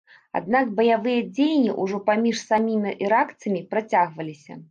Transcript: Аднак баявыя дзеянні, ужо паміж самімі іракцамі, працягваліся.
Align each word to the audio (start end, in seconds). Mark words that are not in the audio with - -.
Аднак 0.37 0.69
баявыя 0.79 1.19
дзеянні, 1.35 1.75
ужо 1.83 1.99
паміж 2.09 2.37
самімі 2.49 2.95
іракцамі, 3.05 3.61
працягваліся. 3.75 4.53